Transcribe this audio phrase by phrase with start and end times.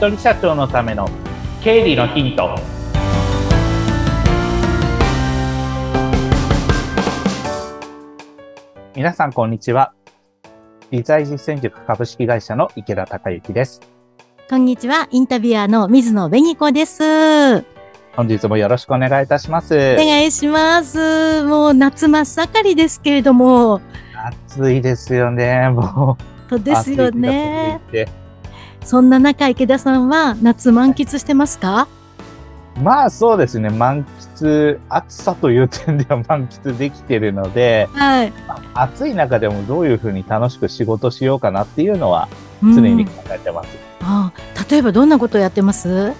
[0.00, 1.06] 人社長のための
[1.62, 2.58] 経理のヒント。
[8.96, 9.92] 皆さんこんにちは。
[10.90, 13.82] 理財実践塾株式会社の池田孝之です。
[14.48, 15.06] こんにちは。
[15.10, 17.62] インタビュアーの水野紅子です。
[18.16, 19.74] 本日もよろしくお願いいたします。
[19.74, 21.44] お願いします。
[21.44, 23.82] もう夏真っ盛りですけれども。
[24.48, 25.68] 暑いですよね。
[25.68, 26.16] も
[26.50, 26.58] う。
[26.58, 27.80] ですよね
[28.82, 31.86] そんな中、池田さんは夏満喫してますか？
[32.82, 34.06] まあそうですね、満
[34.36, 38.32] 喫、暑さという点では満喫できてるので、はい、
[38.74, 42.28] 暑い中でもどういうふうに楽しく仕事しようかなっていうのは
[42.62, 43.68] 常に考えてます。
[44.00, 44.32] うん、あ
[44.70, 46.14] 例えばどんなことをやってます？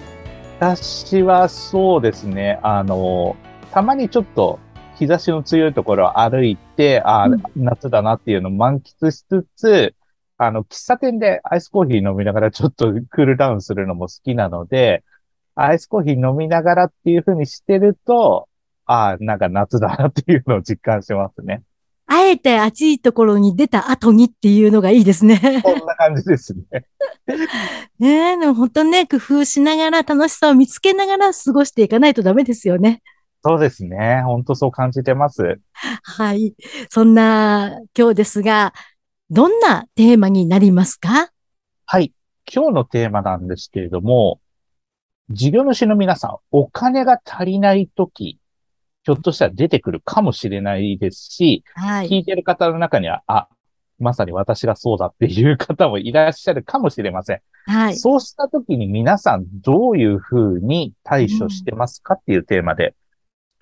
[0.59, 3.35] 私はそうですね、あの、
[3.71, 4.59] たまにちょっと
[4.99, 9.95] 日差しの強いところを歩いて、あ、うん、夏だなっていうのを満喫しつつ、
[10.43, 15.03] あの、喫茶店でアイスコーヒー飲みながらちょっとクールダウンするのも好きなので、
[15.53, 18.49] アイスコーヒー飲みながらっていう風にしてると、
[18.87, 21.61] ああ、なんか夏だなっていうのを実感しますね。
[22.07, 25.61] あえて暑いところに出た後にっていうのがいいですね。
[25.63, 26.85] こんな感じですね。
[27.99, 33.03] ねえ、でも本当ね、工夫しながら楽しさを見つけながら過ごしていかないとダメですよね。
[33.43, 34.21] そうですね。
[34.25, 35.59] 本当そう感じてます。
[35.73, 36.55] はい。
[36.89, 38.73] そんな今日ですが、
[39.33, 41.31] どんなテーマになりますか？
[41.85, 42.11] はい。
[42.53, 44.41] 今日のテーマなんですけれども、
[45.29, 48.39] 事業主の皆さん、お金が足りないとき、
[49.03, 53.47] ひょっとしたら出てくるかもしれないですし、はい、聞いてる方の中には、あ、
[53.99, 57.41] まさに私がそうだっていう方もいらっしゃるかもしれません。
[57.67, 57.95] はい。
[57.95, 62.95] そうしたときに皆さんどういうふうに対処してますかっていうテーマで、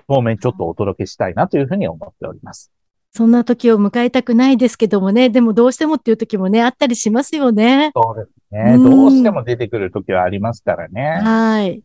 [0.07, 2.71] 当面ちょっとお届けしたいなというふうに思っております。
[3.11, 7.91] そんな時を迎えたくないですけどもね、でもどうしてもっていう時もね、あったりしますよね。
[7.95, 8.75] そうですね。
[8.75, 11.19] うどうしても出てくる時はありますからね。
[11.23, 11.81] はい。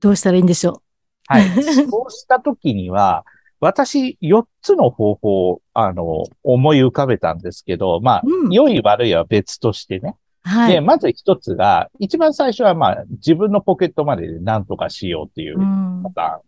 [0.00, 0.82] どうしたらいいんでしょう？
[1.28, 1.48] はい。
[1.62, 3.24] そうした時には、
[3.60, 10.16] 私、4つの方法を、あの、思い浮かべたんですけど、まあ、うん、良い悪いは別としてね。
[10.42, 10.72] はい。
[10.74, 16.34] で、まず一つが、一番最初はまあ、自分のポケットマネーで何とかしようっていうパターン。
[16.34, 16.42] うん、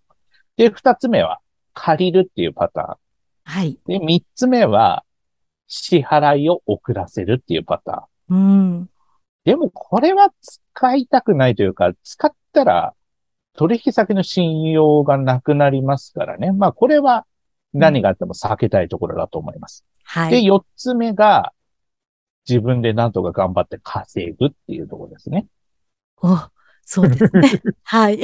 [0.56, 1.40] で、二つ目は、
[1.72, 2.96] 借りるっていうパターン。
[3.48, 3.78] はい。
[3.86, 5.04] で、三つ目は、
[5.68, 8.36] 支払いを遅らせるっていうパターン。
[8.36, 8.90] うん。
[9.44, 12.94] でも、これは使いたくないというか、使ったら、
[13.54, 16.52] 取引先の信用がなくなりますからね。
[16.52, 17.24] まあ、これは
[17.72, 19.82] 何があっても避けたいところだと思います。
[20.04, 20.30] はい。
[20.30, 21.54] で、四つ目が、
[22.46, 25.46] 自分で何とか頑張って稼ぐっていうところですね。
[26.22, 26.38] お、
[26.84, 27.62] そうですね。
[27.84, 28.18] はい。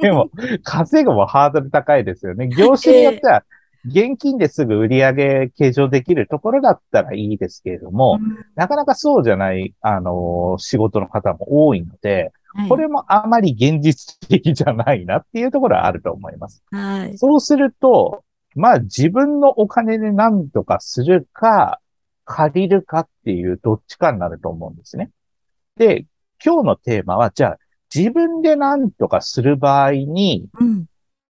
[0.00, 0.30] でも、
[0.62, 2.46] 稼ぐもハードル高いですよね。
[2.46, 3.44] 業種によっては、
[3.88, 16.62] 現金ですぐ売り上げ計上できるところだったらいいですけれども、うん、なかなかそうじゃない、あのー、仕事の方も多いので、はい、これもあまり現実的じゃないなっていうところはあると思います。
[16.70, 21.80] はい、そうすると、まあ自分のお金で何とかするか、
[22.24, 25.10] 借りるかっていうどっちかになると思うんですね。
[25.76, 26.06] で、
[26.44, 27.58] 今日のテーマは、じゃあ
[27.94, 30.84] 自分で何とかする場合に、うん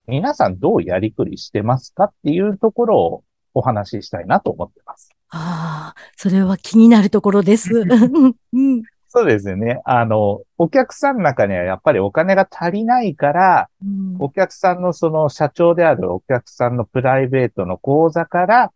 [0.08, 3.24] 皆さんどうやりくりしてますかっていうところを
[3.54, 5.10] お話ししたいなと思ってます。
[5.30, 7.72] ああ、それは気になるところです。
[7.72, 9.80] うん、そうですよね。
[9.84, 18.72] あの、お客さんの中にはやっぱりお金が足りないから、うん、お客さんのその社長であるお客さんのプライベートの口座から、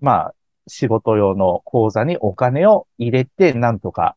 [0.00, 0.34] まあ、
[0.66, 4.16] 仕事用の口座にお金を入れて、なんとか、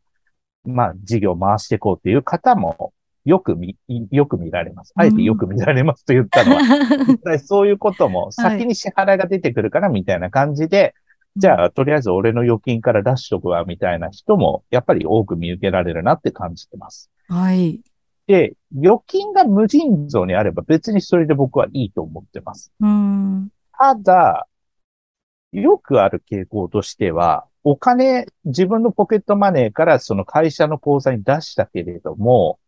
[0.64, 2.94] まあ、事業を回していこうっていう方も
[3.28, 3.76] よく見、
[4.10, 4.94] よく見られます。
[4.96, 6.62] あえてよく見られますと言ったのは、
[7.06, 10.94] 実際そういうことも先に支払いが出てくるからみたいな感じで、はい、
[11.36, 17.12] じゃあ、とりあえず俺の預金から出しとくわ、みたいな人も、やっぱり多く見受けられるなって感じてます。
[17.28, 17.82] はい。
[18.28, 22.72] で、預金が無尽蔵にあれば別にそれで僕はいいと思ってます。
[22.80, 24.48] うんただ、
[25.52, 32.60] よくある傾向としては、お金、自分のポケットマネーからその会社の口座に出したけれども、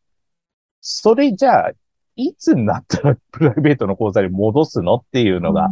[0.82, 1.72] それじゃあ、
[2.16, 5.70] いつになったらプライベートの口座に戻すのっていうのが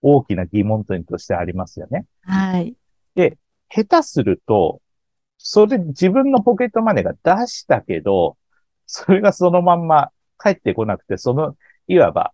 [0.00, 2.06] 大きな疑問点としてありますよね。
[2.22, 2.74] はい。
[3.14, 3.36] で、
[3.68, 4.80] 下手すると、
[5.38, 8.36] それ自分のポケットマネーが出したけど、
[8.86, 10.10] それがそのまんま
[10.42, 11.56] 帰ってこなくて、その、
[11.86, 12.32] いわば、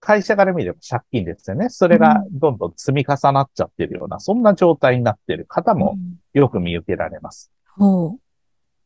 [0.00, 1.68] 会社から見れば借金ですよね。
[1.68, 5.96] それがどんどん積み重なっちゃってるような、そんな状態になってる方も
[6.32, 7.52] よく見受けられます。
[7.76, 8.18] ほう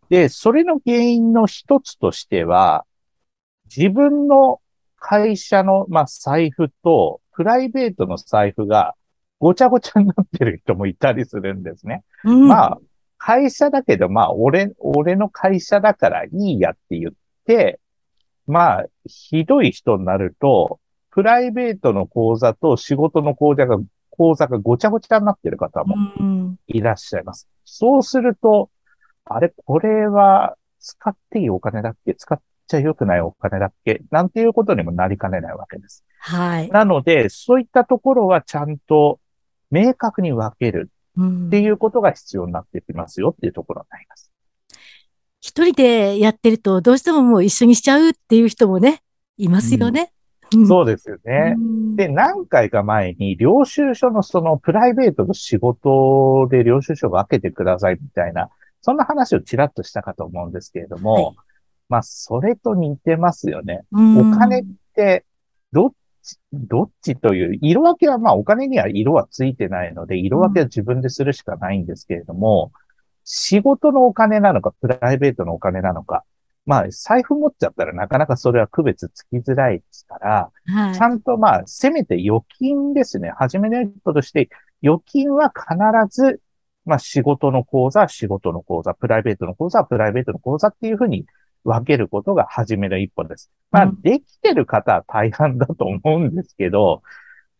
[0.08, 2.84] で、それの原因の一つとしては、
[3.74, 4.60] 自分の
[4.96, 8.94] 会社の、まあ、財布と、プライベートの財布が
[9.38, 12.02] ごちゃごちゃになってる人もいたりするんですね。
[12.24, 12.78] うん、まあ、
[13.18, 17.12] 会社だけど、まあ、俺、俺の会社だからいいやって言っ
[17.46, 17.80] て、
[18.46, 20.80] まあ、ひどい人になると、
[21.10, 23.78] プライベートの口座と仕事の口座が、
[24.10, 25.96] 口座がごちゃごちゃになってる方も
[26.68, 27.48] いらっしゃいます。
[27.64, 28.70] そうすると、
[29.26, 32.14] あれ、これは使っていいお金だっけ？
[32.14, 34.02] 使っちゃ良くないお金だっけ？
[34.10, 36.04] なんていうことにもなりかねないわけです。
[36.18, 36.68] はい。
[36.70, 39.20] なので、そういったところはちゃんと
[39.70, 40.90] 明確に分ける
[41.20, 44.30] っていうことが必要になってきますよっていうところになります。
[45.40, 49.02] 一人でやってるとどうしてももう一緒にしちゃうっていう人もね、
[49.36, 50.12] いますよね。
[50.54, 51.54] うん、そうですよね。
[51.96, 58.50] で、何回か前に領収書のそのプライベートと仕事で領収書を分けてくださいみたいな、
[58.86, 61.34] そんな話をちらっとしたかと思うんですけれども、はい、
[61.88, 63.84] まあ、それと似てますよね。
[63.92, 63.96] お
[64.30, 65.24] 金って、
[65.72, 65.92] どっ
[66.22, 72.80] ち、どっちという、色分けはまあお金には色はついてないので、色分けは自分でするしかないんですけれども、うん、
[73.24, 76.22] 仕事のお金なのか、プライベートのお金なのか、
[76.64, 83.32] まあ、財布持っちゃったらなかなかそれは区別つきづらいですから、はい、ちゃんとまあ、せめて預金ですね。
[83.36, 84.48] はじめの一歩として、
[84.84, 85.76] 預金は必
[86.08, 86.40] ず、
[86.86, 91.26] まあ、仕事の口座、仕事の口座、プライベートの口座、プライベートの口座っていうふうに
[91.64, 93.50] 分けることが初めの一歩です。
[93.70, 97.02] まあ、できてる方は大半だと思うんですけど、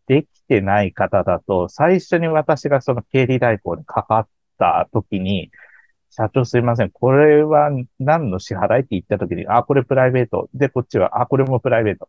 [0.07, 4.27] できてない方だと、最初に私がその経理代行にかかっ
[4.57, 5.51] た時に、
[6.09, 7.69] 社長すいません、これは
[7.99, 10.49] 何の支払いって言った時に、あ、これプライベート。
[10.53, 12.07] で、こっちは、あ、これもプライベート。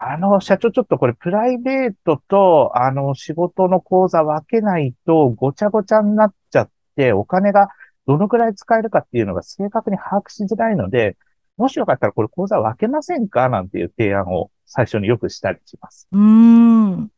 [0.00, 7.68] あの、社長ちょっとこれプライベートと、あの、仕事の口座分けないとごちゃごちゃになっちゃって、お金が
[8.06, 11.16] どのくらい使えるかっていうのが正確に把握しづらいので、
[11.56, 16.08] もしよかったらこれ講座分けませんかなんていう提案を最初によくしたりします。
[16.10, 17.10] うん。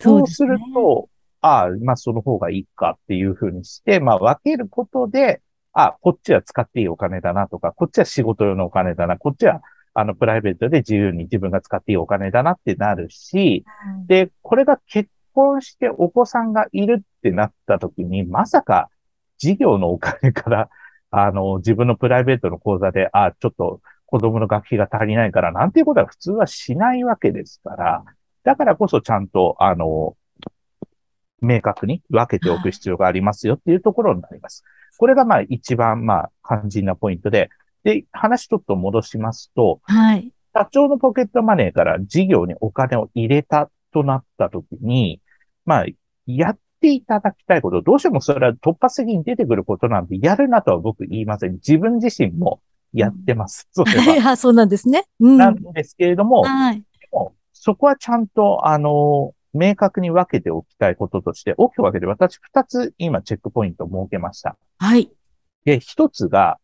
[0.00, 1.08] そうすると、
[1.40, 5.40] ああ、まあその方がいいかっていうふうにして、まあ分けることで、
[5.72, 9.62] あ、こっちは使っていいお金だなとか、こっちは仕事用のお金だな、こっちは
[9.94, 13.64] あのプライベートで自由に自分が使っていいお金だなってなるし、
[13.98, 18.88] うん、で、これが結婚してお子さんがいるってなった時に、まさか
[19.38, 20.68] 事業のお金から、
[21.10, 28.04] あの、自分のプライベートの口座で、あ、ちょっと子供の学費が足りないから、なんていうことは普通はしないわけですから、
[28.44, 30.16] だからこそちゃんと、あの、
[31.40, 34.62] 明確に分けておく必要がありますよっていうところになります。
[34.98, 37.48] これがまあ一番まあ肝心なポイントで、
[37.84, 40.32] で、話ちょっと戻しますと、はい。
[40.54, 45.20] 社長のポケットマネーから事業にお金を入れたとなったときに、
[45.64, 45.86] まあ、
[46.26, 51.54] やっていただきたいこと、どうしてもそれは突発的に出てくることなんで、やるなとは僕言いません。
[51.54, 52.60] 自分自身も
[52.92, 53.68] やってます。
[53.72, 54.36] それは。
[54.36, 55.04] そうなんですね。
[55.20, 56.82] うん、なんですけれども、はい、
[57.52, 64.56] そこはちゃんと、あの、明確に分けておきたいこととして、大きく分けて私二つ今チェックポイントを設けました。
[64.78, 65.10] はい。
[65.64, 66.58] で、一つが、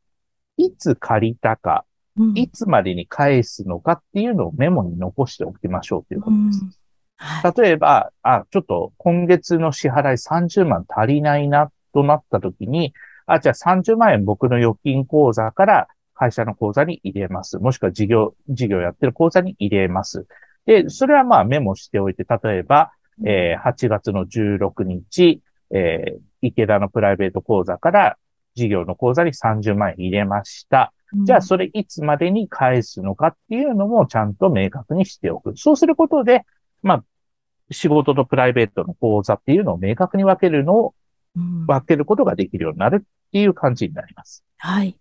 [0.57, 1.85] いつ借りたか、
[2.17, 6.61] うん、いつまでに返すのかっていうのをメモに残しておきましょうということです。
[6.63, 6.71] うん
[7.19, 12.93] はい、例えば、あ、ちょっと今月の支払い30万足りないなとなった時に、
[13.27, 17.59] あ、じゃあ30万円僕の預金口座から会社の口座に入れます。
[17.59, 20.27] もしくは事業、事業やってる口座に入れます。
[20.67, 22.93] で、それはまあメモしておいて、例えば、
[23.25, 28.17] えー、8月の16日、えー、池田のプライベート口座から
[28.57, 30.93] 事業の口座に30万円入れました。
[31.25, 35.57] じゃあ、それいつまでに返すのかっていうのもちゃんと明確にしておく。
[35.57, 36.45] そうすることで、
[36.83, 37.05] まあ、
[37.71, 40.95] 仕事とプライベートの口座っていうのを明確に分けるのを、
[41.67, 44.43] 分けることができるようになるっていう感じになります。
[44.57, 44.97] はい。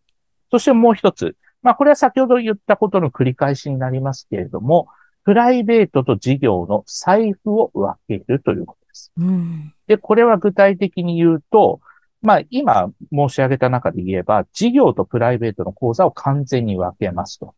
[0.51, 1.35] そしてもう一つ。
[1.63, 4.87] まあ、これは先ほど言ったことの繰り返しになりますけれども、
[5.23, 9.11] プライベートと事業の財布を分けるということです。
[9.17, 11.79] うん、で、これは具体的に言うと、
[12.25, 17.53] まあ、今申し上げた中で言えば、事業とプライベートの口座を完全に分けますと。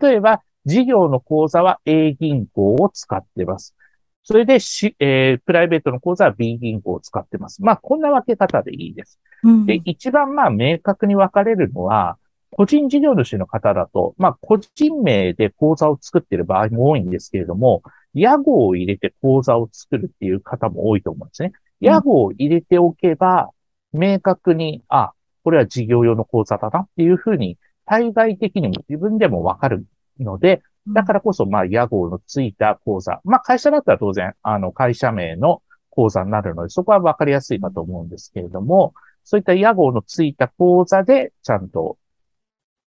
[0.00, 3.74] 例えば、事業の口座は A 銀行を使ってます。
[4.22, 7.62] それでし、えー、プライベートの口座は B 銀行を使ってます。
[7.62, 9.18] まあ、こんな分け方でいいです。
[9.42, 12.18] うん、で、一番まあ、明確に分かれるのは、
[12.50, 21.52] 個人事業主の方だと、まあ、個人名で口座を作っている場合も多いんですけれども、屋号を入れて口座を作るっていう方も多いと思うんですね。
[21.80, 23.50] 屋号を入れておけば、
[23.92, 25.12] 明確に、あ、
[25.44, 29.86] これは事業用の口座だなっていうふうに、対外的にも自分でもわかる
[30.18, 33.20] ので、だからこそ、まあ、屋号のついた口座。
[33.24, 38.94] まあ、会社だったら当然、あの、会社名の口座になるので、そこはわかりやすいかと思うんですけれども、
[39.24, 41.98] そういった屋号のついた口座で、ちゃんと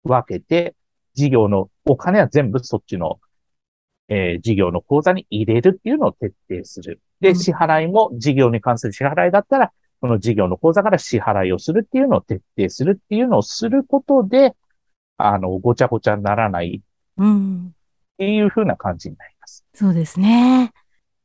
[0.04, 0.76] 分けて、
[1.14, 3.20] 事業のお金は全部そっちの、
[4.08, 7.02] えー、事業の口座に入れるっていうのを徹底する。
[7.20, 14.56] で、支払いも事業に関する支払いだったら、この事業の口座から支払いをするっていうのを徹底するっていうのをすることで、
[15.18, 16.82] あの、ごちゃごちゃにならない
[17.18, 17.68] うん。
[17.68, 17.72] っ
[18.18, 19.66] ていう風な感じになります。
[19.74, 20.72] そうですね。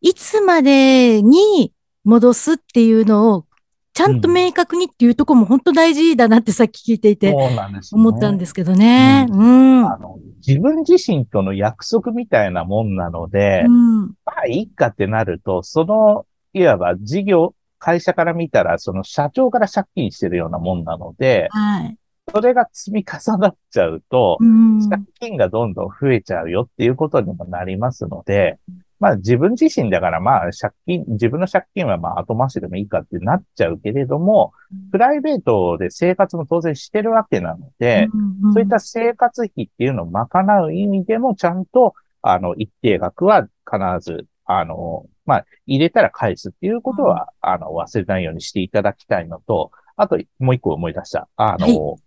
[0.01, 1.73] いつまでに
[2.05, 3.47] 戻すっていうのを、
[3.95, 8.01] ちゃんと明確にっていうところも本当大事だなってさっき聞いていてそうなんです、ね。
[8.01, 9.27] 思ったんですけどね。
[9.31, 9.41] うう
[9.83, 9.87] ん。
[9.87, 14.07] あの、自分自身との約束みたいなもんなので、うん。
[14.25, 17.55] まあ、いいかってなると、その、いわば事業、
[17.85, 21.99] 会社から見たら、その社長から借金してるようなもんなので、はい。
[22.33, 24.89] それが積み重なっちゃうと、うん。
[24.89, 28.59] 借金がどんどん増えちゃうよっていうことにもなりますので、
[29.01, 34.55] まあ自分自身だからまあ借金、自分の借金はまあ後回しでもいいかってなっちゃうけれども、
[34.91, 51.29] プライベートで生活も当然してるわけなので、うんそういった生活費っていうのを賄う意味でもちゃんと、あの、一定額は必ず、あの、まあ、入れたら返すっていうことは、あの、忘れないようにしていただきたいのと、あと、もう一個思い出した。
[51.37, 52.05] あの、はい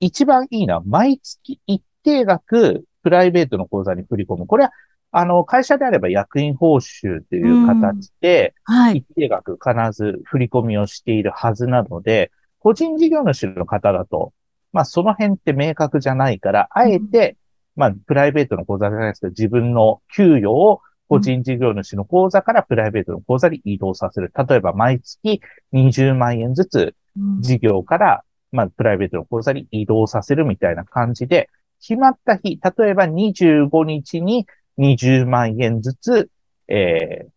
[0.00, 4.46] 一番いいのは、毎月一定額、プライベートの口座に振り込む。
[4.46, 4.72] これは、
[5.12, 8.98] あの、会社であれば役員報酬という形で、はい。
[8.98, 14.32] 一定額必ず振り込みをしているはずなので、個人事業主の方だと、
[14.72, 17.36] まあその辺って明確じゃないから、あえて、
[17.76, 24.32] まあプライベートの口座じゃないですけど、自分の給与を個人事業主の口座からプライベートの口座に移動させる。
[24.36, 25.40] 例えば毎月
[25.72, 31.48] 20万円ずつうん事業から、まあプライベートの口座に移動させるみたいな感じで、
[31.80, 34.46] 決まった日、例えば25日に
[34.78, 36.30] 20万円ずつ、
[36.68, 37.34] えー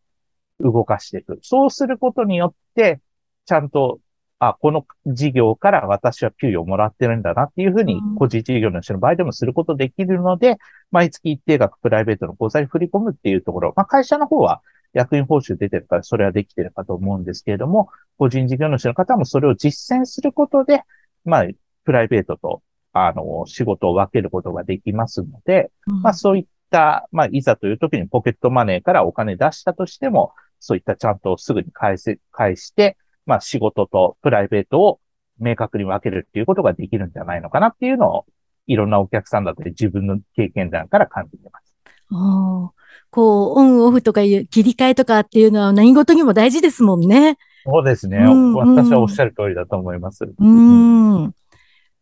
[0.60, 1.40] 動かしていく。
[1.42, 3.00] そうすることによって、
[3.46, 4.00] ちゃんと、
[4.40, 10.58] あ、この事業から私は給与をもらってるんだなっていうふうにうん、個人事業主の場合でもすることできるので、
[10.92, 14.62] 毎月一定額プライベートの口座に振り込むっていうところ、まあ会社の方は
[14.94, 20.84] 役員報酬出てるからそれはできてるかと思うんですけれども、個人事業主の方もそれを実践することで、
[21.26, 21.46] まあ、
[21.84, 22.62] プライベートと、
[22.94, 35.00] あの、仕事を分けることができますので、まあそういった、まあいざという時にポケットマネーからお金出したとしても、そういったちゃんとすぐに返せ、返して、まあ仕事とプライベートを
[35.40, 38.26] 明確に分けるっていうことができるんじゃないのかなっていうのを、
[38.66, 41.76] いろんなお客さんだったり自分の経験談から感じてます。
[42.12, 42.78] おー
[43.10, 47.38] こう、オンオフとかいう切り替えとかっていうのは何事にも大事ですもんね。
[47.66, 48.18] そうですね。
[48.18, 50.26] うんうん私はおっしゃる通りだと思います。
[50.26, 51.34] うーん。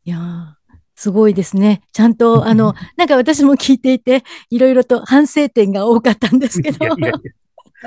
[0.05, 0.65] いやー
[0.96, 1.82] すごいですね。
[1.91, 6.86] ちゃんと、あの、 なんか私も聞いていて、いろいろと反省点が多かったんですけど。
[6.86, 7.32] いやいやいや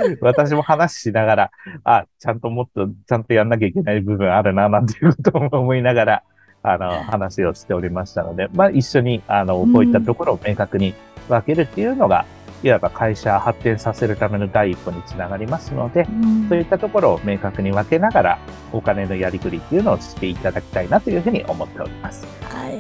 [0.20, 1.50] 私も話しながら、
[1.84, 6.22] あ、ちゃんともっと、ちゃんとやんなきゃいけない部分あるな、なんていうことも思いながら、
[6.62, 10.94] あの、話をしておりましたので、まあ一緒に、あの、こういったところを明確に
[11.28, 12.24] 分けるっていうのが、
[12.62, 18.38] いわば会社発展させるための第一歩につながりますので、うんそういったところを明確に分けながら、
[18.72, 22.26] お金のやりくりっていうのをしていただきたいなというふうに思っております。
[22.42, 22.78] はい。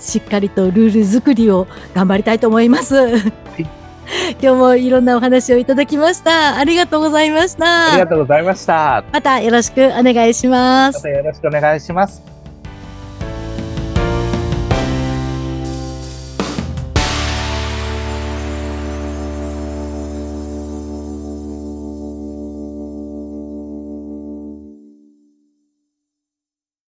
[0.00, 2.96] しっかりとルール作りを頑張りたいと思います。
[4.42, 6.56] 今日もいろんなお話をいただきました。
[6.56, 8.10] ありがとうございましありがた。
[8.10, 9.04] とうございました。
[9.12, 10.90] またよろしくお願いしま。
[10.90, 12.31] ますたよろしくお願いします。